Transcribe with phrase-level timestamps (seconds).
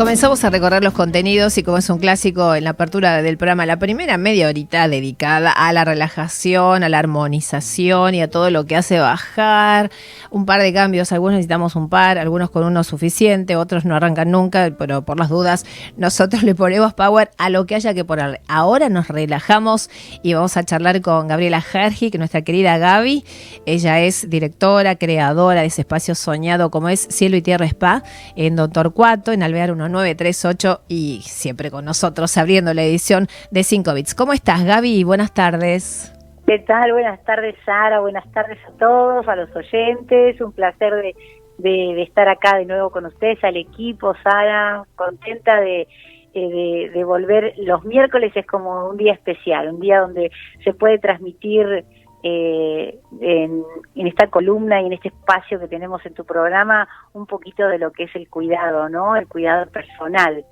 [0.00, 3.66] Comenzamos a recorrer los contenidos y como es un clásico en la apertura del programa,
[3.66, 8.64] la primera media horita dedicada a la relajación, a la armonización y a todo lo
[8.64, 9.90] que hace bajar.
[10.30, 14.30] Un par de cambios, algunos necesitamos un par, algunos con uno suficiente, otros no arrancan
[14.30, 15.66] nunca, pero por las dudas
[15.98, 18.40] nosotros le ponemos power a lo que haya que ponerle.
[18.48, 19.90] Ahora nos relajamos
[20.22, 23.22] y vamos a charlar con Gabriela Hergi, que nuestra querida Gaby.
[23.66, 28.02] Ella es directora, creadora de ese espacio soñado como es Cielo y Tierra Spa
[28.34, 33.64] en Don Torcuato, en Alvear 1 938 y siempre con nosotros abriendo la edición de
[33.64, 34.14] 5 bits.
[34.14, 35.04] ¿Cómo estás, Gaby?
[35.04, 36.12] Buenas tardes.
[36.46, 36.92] ¿Qué tal?
[36.92, 38.00] Buenas tardes, Sara.
[38.00, 40.40] Buenas tardes a todos, a los oyentes.
[40.40, 41.14] Un placer de,
[41.58, 44.82] de, estar acá de nuevo con ustedes, al equipo, Sara.
[44.96, 47.54] Contenta eh, de, volver.
[47.58, 50.30] Los miércoles es como un día especial, un día donde
[50.64, 51.84] se puede transmitir
[52.22, 53.64] eh, en,
[54.06, 57.92] esta columna y en este espacio que tenemos en tu programa un poquito de lo
[57.92, 59.16] que es el cuidado, ¿no?
[59.16, 60.44] El cuidado personal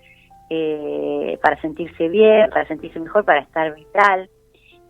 [0.48, 4.30] eh, para sentirse bien, para sentirse mejor, para estar vital.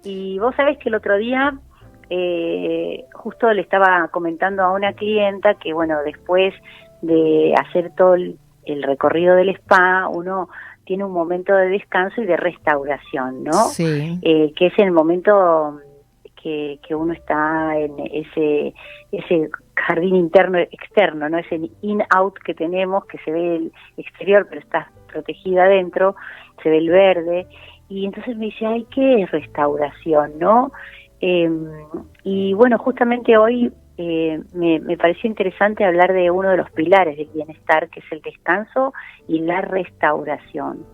[0.04, 1.58] Y vos sabés que el otro día
[2.10, 6.54] eh, justo le estaba comentando a una clienta que, bueno, después
[7.02, 8.38] de hacer todo el,
[8.82, 10.48] recorrido del spa, uno
[10.84, 13.52] tiene un momento de descanso y de restauración, ¿no?
[13.52, 14.18] Sí.
[14.22, 15.80] Eh, que es el momento
[16.42, 18.74] que, uno está en ese,
[19.12, 21.38] ese jardín interno externo, ¿no?
[21.38, 26.16] Ese in-out que tenemos, que se ve el exterior, pero está protegida adentro,
[26.62, 27.46] se ve el verde.
[27.88, 30.72] Y entonces me dice, ay, ¿qué es restauración, no?
[31.20, 31.66] Em,
[32.22, 37.16] y bueno, justamente hoy eh, me, me, pareció interesante hablar de uno de los pilares
[37.16, 38.92] del bienestar, que es el descanso
[39.26, 40.84] y la restauración.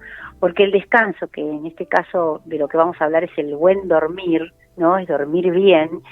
[0.41, 3.55] Porque el descanso, que en este caso de lo que vamos a hablar es el
[3.57, 4.99] buen dormir, ¿no?
[4.99, 6.03] Es dormir bien,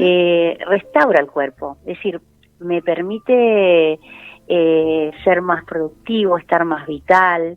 [0.00, 1.78] eh, restaura el cuerpo.
[1.86, 2.20] Es decir,
[2.58, 3.98] me permite
[4.48, 7.56] eh, ser más productivo, estar más vital,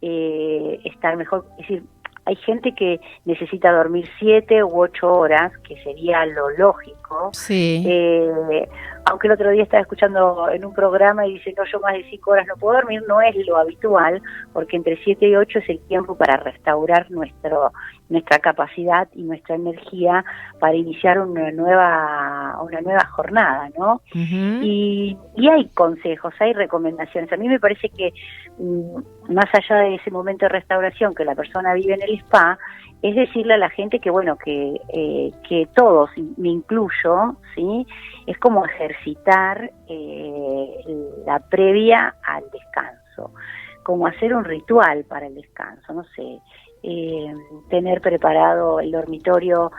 [0.00, 1.46] eh, estar mejor.
[1.58, 1.82] Es decir,
[2.26, 7.30] hay gente que necesita dormir siete u ocho horas, que sería lo lógico.
[7.32, 7.84] Sí.
[7.86, 8.68] Eh,
[9.04, 12.04] aunque el otro día estaba escuchando en un programa y dice, no, yo más de
[12.08, 14.22] cinco horas no puedo dormir, no es lo habitual,
[14.52, 17.72] porque entre siete y ocho es el tiempo para restaurar nuestro
[18.14, 20.24] nuestra capacidad y nuestra energía
[20.58, 24.00] para iniciar una nueva una nueva jornada, ¿no?
[24.14, 27.32] y, y, hay consejos, hay recomendaciones.
[27.32, 28.12] A mí me parece que
[28.58, 32.58] mm, más allá de ese momento de restauración que la persona vive en el spa,
[33.04, 36.08] es decirle a la gente que bueno que eh, que todos
[36.38, 37.86] me incluyo sí
[38.26, 40.84] es como ejercitar eh,
[41.26, 43.34] la previa al descanso
[43.82, 46.38] como hacer un ritual para el descanso no sé
[46.84, 47.34] eh,
[47.70, 49.70] tener preparado el dormitorio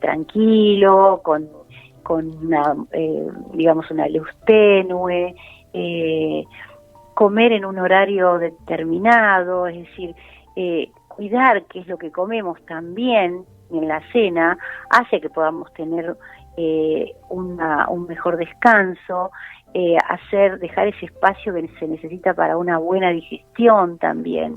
[0.00, 1.46] tranquilo con
[2.02, 2.74] con una
[3.52, 5.34] digamos una luz tenue
[7.12, 10.14] comer en un horario determinado es decir
[11.08, 14.56] cuidar qué es lo que comemos también en la cena
[14.88, 16.16] hace que podamos tener
[16.56, 19.30] eh, una, un mejor descanso,
[19.74, 24.56] eh, hacer, dejar ese espacio que se necesita para una buena digestión también.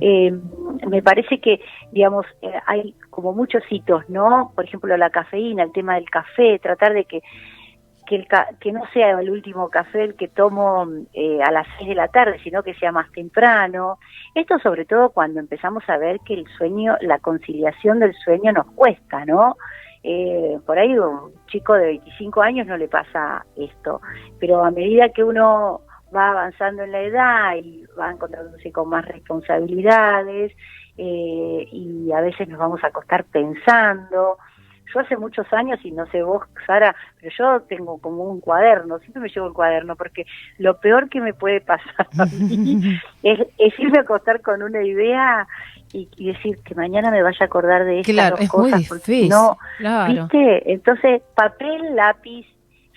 [0.00, 0.32] Eh,
[0.88, 1.60] me parece que,
[1.92, 2.26] digamos,
[2.66, 4.52] hay como muchos hitos, ¿no?
[4.54, 7.22] Por ejemplo, la cafeína, el tema del café, tratar de que
[8.08, 8.26] que, el
[8.58, 12.08] que no sea el último café el que tomo eh, a las 6 de la
[12.08, 13.98] tarde, sino que sea más temprano.
[14.34, 18.66] Esto sobre todo cuando empezamos a ver que el sueño, la conciliación del sueño nos
[18.72, 19.56] cuesta, ¿no?
[20.10, 24.00] Eh, por ahí un chico de 25 años no le pasa esto,
[24.40, 25.82] pero a medida que uno
[26.16, 30.52] va avanzando en la edad y va encontrándose con más responsabilidades
[30.96, 34.38] eh, y a veces nos vamos a acostar pensando,
[34.92, 38.98] yo hace muchos años, y no sé vos, Sara, pero yo tengo como un cuaderno,
[38.98, 40.26] siempre me llevo el cuaderno, porque
[40.58, 43.38] lo peor que me puede pasar a mí es,
[43.78, 45.46] irme a acostar con una idea
[45.92, 50.72] y, decir que mañana me vaya a acordar de estas dos cosas, porque no, ¿viste?
[50.72, 52.46] Entonces, papel, lápiz,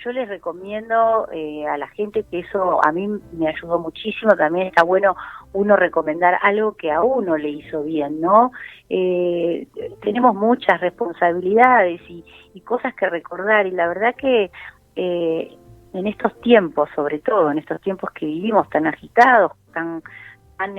[0.04, 4.68] yo les recomiendo eh, a la gente que eso a mí me ayudó muchísimo, también
[4.68, 5.16] está bueno
[5.54, 8.52] uno recomendar algo que a uno le hizo bien, ¿no?
[8.90, 9.68] Eh,
[10.02, 12.24] tenemos muchas responsabilidades y,
[12.66, 14.50] cosas que recordar y la verdad que
[14.96, 15.58] eh,
[15.94, 20.02] en estos tiempos, sobre todo en estos tiempos que vivimos tan agitados, tan
[20.58, 20.76] tan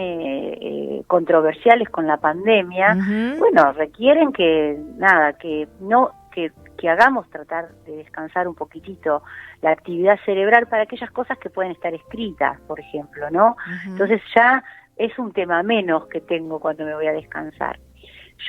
[1.08, 2.96] controversiales con la pandemia,
[3.36, 6.52] bueno, requieren que nada, que no que
[6.82, 9.22] que hagamos tratar de descansar un poquitito
[9.60, 13.56] la actividad cerebral para aquellas cosas que pueden estar escritas, por ejemplo, ¿no?
[13.86, 14.64] Entonces ya
[14.96, 17.78] es un tema menos que tengo cuando me voy a descansar.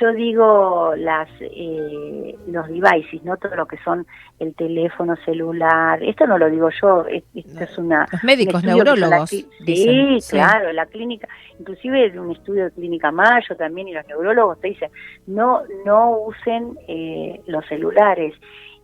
[0.00, 4.06] Yo digo las eh, los devices, no todo lo que son
[4.38, 6.02] el teléfono celular.
[6.02, 9.30] Esto no lo digo yo, esto es una los médicos neurólogos.
[9.30, 9.46] sí,
[10.30, 14.68] claro, la clínica, inclusive de un estudio de clínica Mayo también y los neurólogos te
[14.68, 14.90] dicen
[15.26, 18.34] no no usen eh, los celulares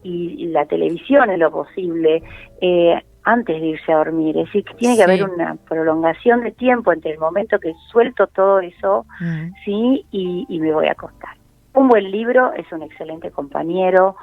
[0.02, 2.22] y, la televisión en lo posible.
[2.60, 6.50] Eh, antes de irse a dormir, es decir, que tiene que haber una prolongación de
[6.50, 9.52] tiempo entre el momento que suelto todo eso, mm.
[9.64, 11.36] sí, y, me voy a acostar.
[11.74, 14.16] Un buen libro es un excelente compañero,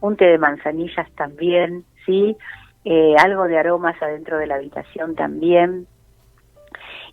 [0.00, 2.36] un té de manzanillas también, sí,
[2.84, 5.86] eh, algo de aromas adentro de la habitación también,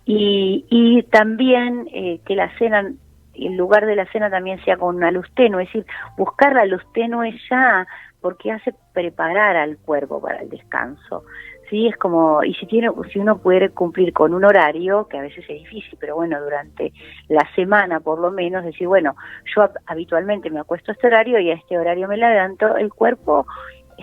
[0.06, 2.90] y, y también eh, que la cena
[3.34, 5.86] el lugar de la cena también sea con una luz tenue, es decir,
[6.18, 7.86] buscar la luz tenue ya
[8.22, 11.24] porque hace preparar al cuerpo para el descanso.
[11.68, 15.22] Sí, es como, y si, tiene, si uno puede cumplir con un horario, que a
[15.22, 16.92] veces es difícil, pero bueno, durante
[17.28, 19.16] la semana por lo menos, decir, bueno,
[19.54, 23.46] yo habitualmente me acuesto a este horario y a este horario me levanto, el cuerpo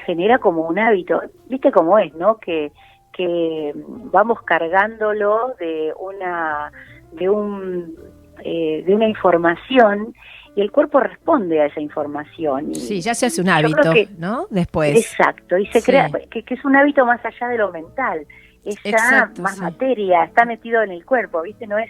[0.06, 2.38] genera como un hábito, viste cómo es, ¿no?
[2.38, 2.72] Que,
[3.14, 6.72] que vamos cargándolo de una,
[7.12, 7.96] de un,
[8.44, 10.14] eh, de una información
[10.56, 12.74] y el cuerpo responde a esa información.
[12.76, 14.48] sí, ya se hace un hábito, ¿no?
[14.50, 14.98] Después.
[14.98, 18.26] Exacto, y se crea que, es un hábito más allá de lo mental,
[18.66, 21.68] es ya más materia, está metido en el cuerpo, ¿viste?
[21.68, 21.90] No es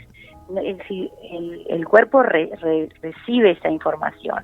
[0.57, 4.43] el, el, cuerpo recibe esa información.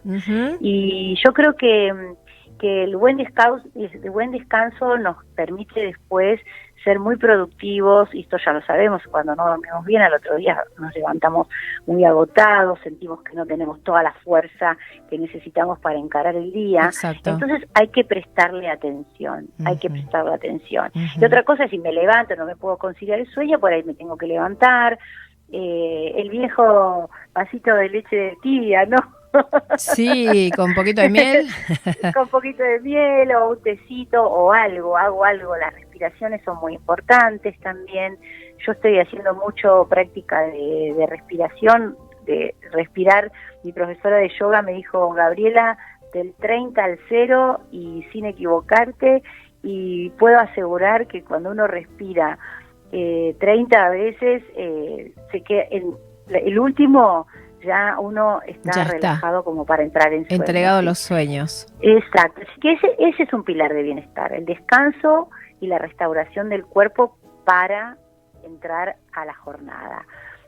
[0.60, 1.92] Y yo creo que,
[2.60, 6.40] que el buen descanso, el buen descanso nos permite después
[6.86, 10.58] ser muy productivos, y esto ya lo sabemos, cuando no dormimos bien, al otro día
[10.80, 11.48] nos levantamos
[11.86, 14.78] muy agotados, sentimos que no tenemos toda la fuerza
[15.10, 16.92] que necesitamos para encarar el día.
[17.26, 20.92] Entonces hay que prestarle atención, hay que prestarle atención.
[20.94, 23.84] Y otra cosa es si me levanto, no me puedo conciliar el sueño, por ahí
[23.84, 24.98] me tengo que levantar.
[25.52, 28.98] Eh, el viejo vasito de leche de tibia, ¿no?
[29.78, 31.48] Sí, con un poquito de miel.
[32.14, 35.56] con poquito de miel o un tecito o algo, hago algo.
[35.58, 38.18] Las respiraciones son muy importantes también.
[38.66, 41.96] Yo estoy haciendo mucho práctica de, respiración,
[42.26, 43.32] de respirar.
[43.64, 45.78] Mi profesora de yoga me dijo, Gabriela,
[46.14, 49.24] del 30 al 0 y sin equivocarte.
[49.64, 52.38] Y puedo asegurar que cuando uno respira
[52.92, 55.96] eh, 30 veces, eh, se queda en,
[56.28, 57.28] el último
[57.64, 60.44] ya uno está relajado como para entrar en sueño.
[60.44, 61.68] Entregado a los sueños.
[61.82, 62.42] Exacto.
[62.42, 66.66] Así que ese, ese es un pilar de bienestar, el descanso y la restauración del
[66.66, 67.98] cuerpo para
[68.44, 70.06] entrar a la jornada.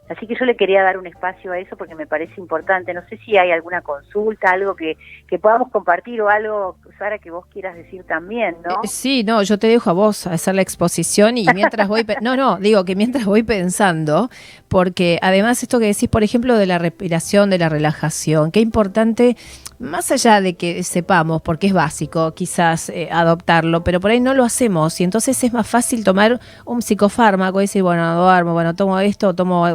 [0.09, 2.93] Así que yo le quería dar un espacio a eso porque me parece importante.
[2.93, 7.29] No sé si hay alguna consulta, algo que, que podamos compartir o algo, Sara, que
[7.29, 8.75] vos quieras decir también, ¿no?
[8.83, 12.37] Eh, sí, no, yo te dejo a vos hacer la exposición y mientras voy, no,
[12.37, 14.29] no, digo que mientras voy pensando,
[14.69, 19.35] porque además esto que decís, por ejemplo, de la respiración, de la relajación, qué importante
[19.79, 24.33] más allá de que sepamos, porque es básico quizás eh, adoptarlo, pero por ahí no
[24.33, 28.75] lo hacemos y entonces es más fácil tomar un psicofármaco y decir, bueno, duermo, bueno,
[28.75, 29.65] tomo esto, tomo...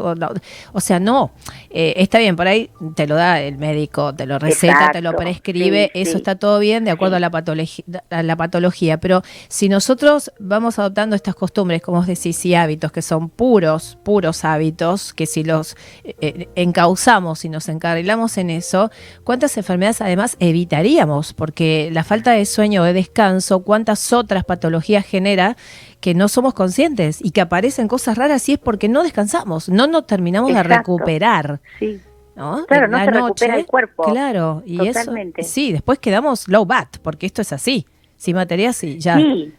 [0.72, 1.32] O sea, no,
[1.70, 5.14] eh, está bien, por ahí te lo da el médico, te lo receta, te lo
[5.14, 9.68] prescribe, eso está todo bien de acuerdo a, la patología, a la patología, pero si
[9.68, 15.14] nosotros vamos adoptando estas costumbres, como os decís, y hábitos que son puros, puros hábitos,
[15.14, 18.90] que si los eh, encauzamos y nos encarrilamos en eso,
[19.24, 25.04] ¿cuántas enfermedades además evitaríamos, porque la falta de sueño o de descanso, cuántas otras patologías
[25.04, 25.56] genera
[26.00, 29.86] que no somos conscientes y que aparecen cosas raras y es porque no descansamos, no
[29.86, 31.60] nos terminamos de recuperar.
[31.78, 32.00] Sí.
[32.34, 32.64] ¿no?
[32.66, 34.04] Claro, no se recupera el cuerpo.
[34.04, 35.12] Claro, y eso.
[35.42, 37.86] Sí, después quedamos low bat, porque esto es así.
[38.16, 39.16] Sin materia, sí, ya.
[39.16, 39.52] Sí,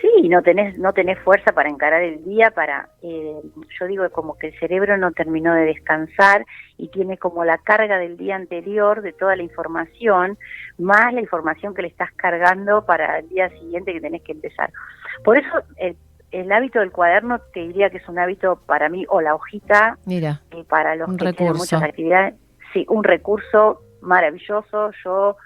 [0.00, 3.40] Sí, no tenés, no tenés fuerza para encarar el día, para, eh,
[3.78, 6.46] yo digo como que el cerebro no terminó de descansar
[6.78, 10.38] y tiene como la carga del día anterior de toda la información,
[10.78, 14.72] más la información que le estás cargando para el día siguiente que tenés que empezar.
[15.22, 19.20] Por eso el, hábito del cuaderno te diría que es un hábito para mí, o
[19.20, 22.36] la hojita, Mira, eh, para los que tienen muchas actividades,
[22.72, 25.36] sí, un recurso maravilloso, yo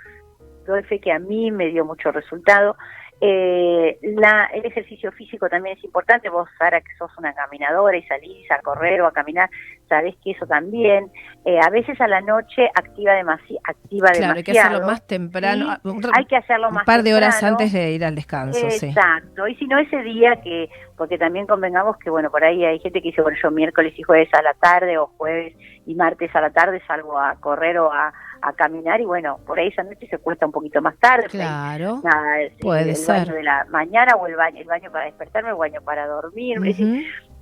[0.66, 2.76] doy fe que a mí me dio mucho resultado.
[3.20, 6.28] Eh, la, el ejercicio físico también es importante.
[6.28, 9.48] Vos, Sara, que sos una caminadora y salís a correr o a caminar,
[9.88, 11.10] sabés que eso también.
[11.44, 14.36] Eh, a veces a la noche activa, demasi activa claro, demasiado.
[14.36, 15.76] hay que hacerlo más temprano.
[16.12, 18.66] hay que hacerlo más Un par de horas antes de ir al descanso.
[18.66, 19.46] Exacto.
[19.46, 23.00] Y si no, ese día que, porque también convengamos que, bueno, por ahí hay gente
[23.00, 25.54] que dice, bueno, yo miércoles y jueves a la tarde o jueves
[25.86, 28.12] y martes a la tarde salgo a correr o a
[28.44, 31.28] a caminar y bueno, por ahí esa noche se cuesta un poquito más tarde.
[31.28, 32.00] Claro.
[32.04, 35.56] Nada, puede el baño de la mañana o el baño, el baño para despertarme, el
[35.56, 36.58] baño para dormir.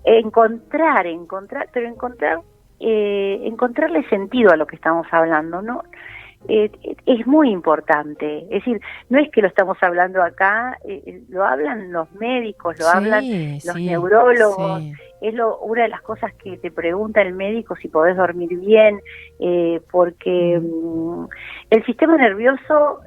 [0.05, 2.39] encontrar, encontrar, pero encontrar
[2.85, 5.83] eh, encontrarle sentido a lo que estamos hablando, ¿no?
[6.49, 6.71] Eh,
[7.07, 8.41] es muy importante.
[8.45, 12.79] Es decir, no es que lo estamos hablando acá, eh, eh, lo hablan los médicos,
[12.79, 13.25] lo hablan
[13.65, 14.83] los neurólogos.
[15.21, 19.01] Es lo, una de las cosas que te pregunta el médico si podés dormir bien,
[19.91, 21.27] porque mm,
[21.71, 23.01] el sistema nervioso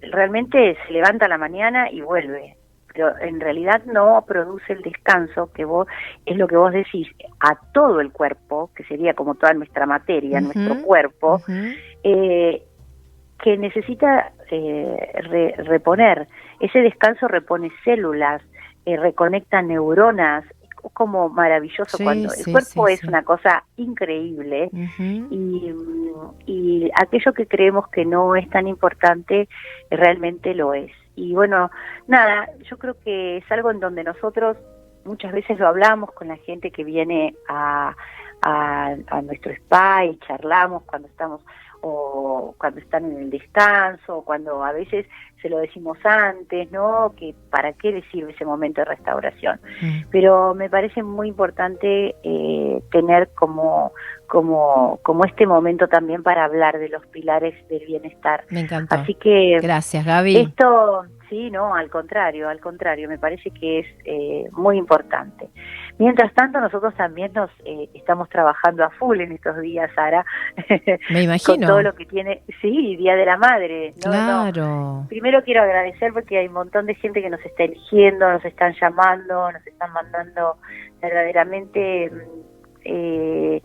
[0.00, 2.58] realmente se levanta a la mañana y vuelve
[2.98, 5.86] pero en realidad no produce el descanso que vos
[6.26, 7.06] es lo que vos decís
[7.38, 11.40] a todo el cuerpo que sería como toda nuestra materia nuestro cuerpo
[12.02, 12.62] eh,
[13.42, 15.12] que necesita eh,
[15.64, 16.28] reponer.
[16.60, 18.42] Ese descanso repone células,
[18.84, 20.44] eh, reconecta neuronas,
[20.92, 25.74] como maravilloso cuando el cuerpo es una cosa increíble y,
[26.46, 29.48] y, aquello que creemos que no es tan importante
[29.90, 30.92] realmente lo es.
[31.16, 31.70] Y bueno,
[32.06, 34.56] nada, yo creo que es algo en donde nosotros
[35.04, 37.94] muchas veces lo hablamos con la gente que viene a,
[38.42, 41.44] a, a nuestro spa y charlamos cuando estamos
[41.80, 45.06] o cuando están en el descanso, o cuando a veces
[45.40, 47.14] se lo decimos antes, ¿no?
[47.16, 49.60] Que para qué les sirve ese momento de restauración.
[49.80, 50.08] Mm.
[50.10, 53.92] Pero me parece muy importante eh, tener como,
[54.26, 58.44] como, como este momento también para hablar de los pilares del bienestar.
[58.50, 58.96] Me encantó.
[58.96, 59.58] Así que...
[59.62, 60.36] Gracias, Gaby.
[60.36, 65.48] Esto, sí, no, al contrario, al contrario, me parece que es eh, muy importante.
[65.98, 70.24] Mientras tanto, nosotros también nos eh, estamos trabajando a full en estos días, Sara.
[71.10, 71.56] Me imagino.
[71.56, 73.94] con todo lo que tiene, sí, Día de la Madre.
[74.00, 75.06] claro.
[75.08, 78.74] Primero quiero agradecer porque hay un montón de gente que nos está eligiendo, nos están
[78.80, 80.56] llamando, nos están mandando
[81.00, 82.10] verdaderamente...
[82.84, 83.60] Eh,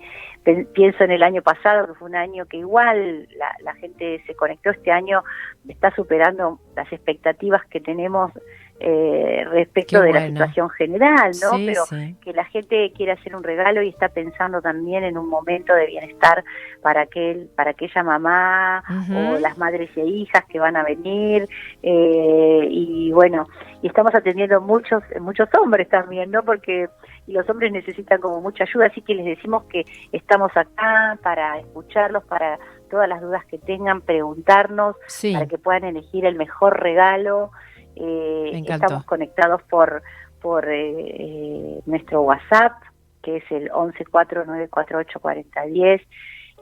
[0.74, 4.36] pienso en el año pasado, que fue un año que igual la, la gente se
[4.36, 5.24] conectó, este año
[5.68, 8.32] está superando las expectativas que tenemos
[8.80, 11.52] eh, respecto de la situación general, ¿no?
[11.66, 11.84] Pero
[12.22, 15.86] que la gente quiere hacer un regalo y está pensando también en un momento de
[15.86, 16.44] bienestar
[16.82, 21.48] para aquel, para aquella mamá o las madres e hijas que van a venir
[21.82, 23.48] eh, y bueno,
[23.82, 26.44] y estamos atendiendo muchos muchos hombres también, ¿no?
[26.44, 26.90] Porque
[27.28, 32.24] los hombres necesitan como mucha ayuda, así que les decimos que estamos acá para escucharlos,
[32.26, 34.96] para todas las dudas que tengan, preguntarnos,
[35.34, 37.52] para que puedan elegir el mejor regalo.
[37.96, 40.04] Eh, estamos conectados por,
[40.42, 42.74] por eh, eh, nuestro WhatsApp,
[43.22, 46.06] que es el 1149484010.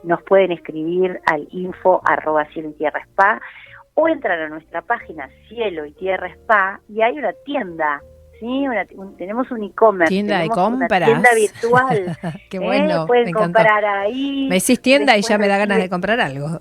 [0.04, 3.40] Nos pueden escribir al info arroba cielo y tierra spa
[3.94, 8.00] o entrar a nuestra página cielo y tierra spa y hay una tienda
[8.42, 8.64] Sí,
[9.18, 10.12] tenemos un e-commerce.
[10.12, 11.04] Tienda de compras.
[11.04, 12.18] tienda virtual.
[12.50, 13.06] Qué bueno.
[13.06, 14.48] Pueden comprar ahí.
[14.48, 16.48] Me decís tienda y ya me da ganas de comprar algo.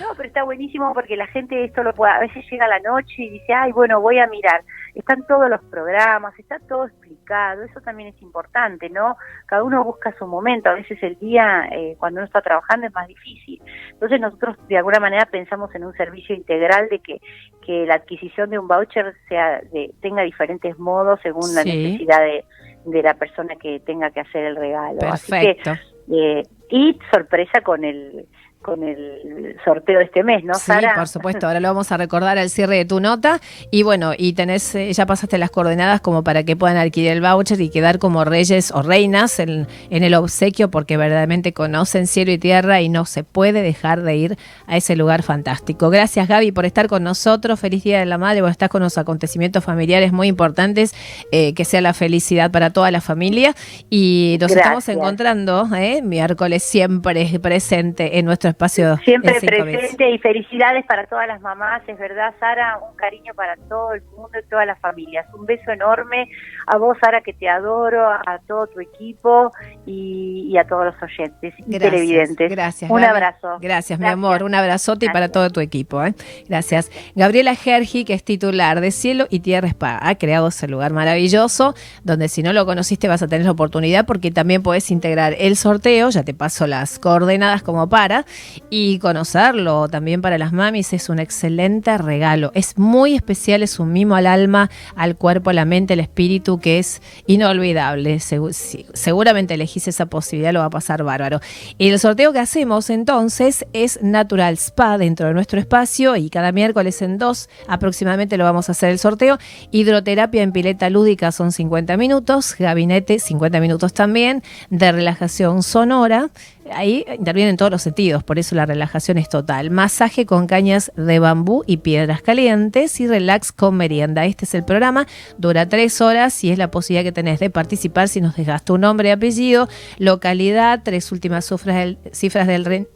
[0.00, 2.12] no, pero está buenísimo porque la gente esto lo puede.
[2.12, 4.62] A veces llega la noche y dice, ay, bueno, voy a mirar
[4.94, 9.16] están todos los programas, está todo explicado, eso también es importante, ¿no?
[9.46, 12.92] Cada uno busca su momento, a veces el día eh, cuando uno está trabajando es
[12.92, 13.62] más difícil.
[13.90, 17.20] Entonces nosotros de alguna manera pensamos en un servicio integral de que,
[17.64, 22.44] que la adquisición de un voucher sea de, tenga diferentes modos según la necesidad de,
[22.84, 24.98] de, la persona que tenga que hacer el regalo.
[24.98, 25.70] Perfecto.
[25.70, 28.26] Así que, eh, y sorpresa con el
[28.62, 30.92] con el sorteo de este mes, ¿no, Sara?
[30.92, 33.40] Sí, por supuesto, ahora lo vamos a recordar al cierre de tu nota.
[33.70, 37.20] Y bueno, y tenés, eh, ya pasaste las coordenadas como para que puedan adquirir el
[37.20, 42.32] voucher y quedar como reyes o reinas en, en el obsequio, porque verdaderamente conocen cielo
[42.32, 45.90] y tierra y no se puede dejar de ir a ese lugar fantástico.
[45.90, 47.58] Gracias, Gaby, por estar con nosotros.
[47.60, 48.40] Feliz Día de la Madre.
[48.40, 50.94] Bueno, estás con los acontecimientos familiares muy importantes,
[51.32, 53.54] eh, que sea la felicidad para toda la familia.
[53.90, 56.00] Y nos estamos encontrando, ¿eh?
[56.02, 58.96] miércoles siempre presente en nuestro espacio.
[58.98, 63.94] Siempre presente y felicidades para todas las mamás, es verdad, Sara, un cariño para todo
[63.94, 65.26] el mundo y todas las familias.
[65.34, 66.28] Un beso enorme
[66.66, 69.50] a vos, Sara, que te adoro, a todo tu equipo
[69.86, 72.50] y, a todos los oyentes y televidentes.
[72.50, 72.90] Gracias.
[72.90, 73.58] Un abrazo.
[73.60, 74.42] Gracias, mi amor.
[74.42, 76.04] Un abrazote y para todo tu equipo.
[76.04, 76.14] ¿eh?
[76.48, 76.90] Gracias.
[77.14, 81.74] Gabriela Gergi, que es titular de Cielo y Tierra Spa, ha creado ese lugar maravilloso
[82.04, 85.56] donde si no lo conociste vas a tener la oportunidad porque también puedes integrar el
[85.56, 88.24] sorteo, ya te paso las coordenadas como para,
[88.70, 92.52] y conocerlo también para las mamis es un excelente regalo.
[92.54, 96.58] Es muy especial, es un mimo al alma, al cuerpo, a la mente, al espíritu,
[96.58, 98.18] que es inolvidable.
[98.20, 101.40] seguramente elegís esa posibilidad, lo va a pasar bárbaro.
[101.78, 106.52] Y el sorteo que hacemos entonces es Natural Spa dentro de nuestro espacio y cada
[106.52, 109.38] miércoles en dos aproximadamente lo vamos a hacer el sorteo.
[109.70, 116.30] Hidroterapia en pileta lúdica son 50 minutos, gabinete 50 minutos también, de relajación sonora
[116.70, 119.70] Ahí intervienen todos los sentidos, por eso la relajación es total.
[119.70, 124.24] Masaje con cañas de bambú y piedras calientes y relax con merienda.
[124.26, 125.06] Este es el programa,
[125.38, 128.78] dura tres horas y es la posibilidad que tenés de participar si nos dejas tu
[128.78, 132.48] nombre apellido, localidad, tres últimas cifras del, cifras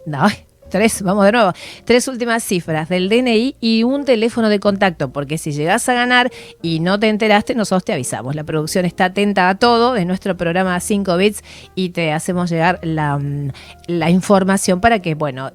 [0.07, 0.27] no,
[0.71, 1.53] Tres, vamos de nuevo.
[1.85, 6.31] Tres últimas cifras del DNI y un teléfono de contacto, porque si llegas a ganar
[6.61, 8.35] y no te enteraste, nosotros te avisamos.
[8.35, 11.43] La producción está atenta a todo de nuestro programa 5 bits
[11.75, 13.53] y te hacemos llegar la, mm,
[13.87, 15.53] la información para que, bueno,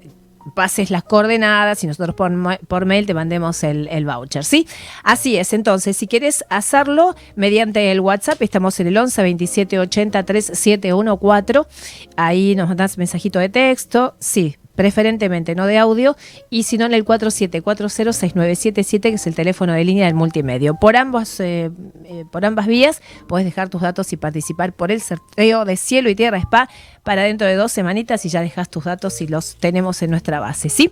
[0.56, 4.68] pases las coordenadas y nosotros por, mail te mandemos el, el, voucher, ¿sí?
[5.03, 10.24] Así es, entonces, si quieres hacerlo mediante el WhatsApp, estamos en el 11 27 80
[10.24, 11.70] 3714,
[12.18, 16.16] ahí nos mandas mensajito de texto, sí, preferentemente no de audio,
[16.50, 20.75] y si no en el 47406977, que es el teléfono de línea del multimedio.
[20.75, 21.00] Por, eh,
[21.40, 26.10] eh, por ambas vías puedes dejar tus datos y participar por el sorteo de Cielo
[26.10, 26.70] y Tierra Spa
[27.04, 30.40] para dentro de dos semanitas y ya dejas tus datos y los tenemos en nuestra
[30.40, 30.92] base, ¿sí?